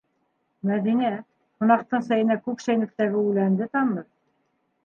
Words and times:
Мәҙинә, 0.69 1.11
ҡунаҡтың 1.63 2.05
сәйенә 2.07 2.39
күк 2.47 2.65
сәйнүктәге 2.69 3.23
үләнде 3.29 3.73
тамыҙ. 3.79 4.13